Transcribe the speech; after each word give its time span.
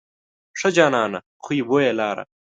ښه 0.59 0.69
جانانه 0.75 1.19
خوی 1.43 1.59
بوی 1.67 1.83
یې 1.87 1.93
لاره. 1.99 2.23